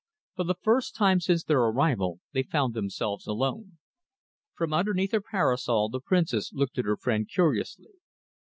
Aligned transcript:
For 0.35 0.45
the 0.45 0.55
first 0.55 0.95
time 0.95 1.19
since 1.19 1.43
their 1.43 1.59
arrival 1.59 2.21
they 2.31 2.41
found 2.41 2.73
themselves 2.73 3.27
alone. 3.27 3.77
From 4.55 4.73
underneath 4.73 5.11
her 5.11 5.21
parasol 5.21 5.89
the 5.89 5.99
Princess 6.01 6.51
looked 6.51 6.79
at 6.79 6.85
her 6.85 6.97
friend 6.97 7.29
curiously. 7.29 7.91